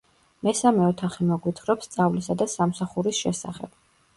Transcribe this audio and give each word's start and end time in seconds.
მესამე 0.45 0.81
ოთახი 0.91 1.27
მოგვითხრობს 1.31 1.91
სწავლისა 1.91 2.39
და 2.41 2.51
სამსახურის 2.55 3.21
შესახებ. 3.27 3.79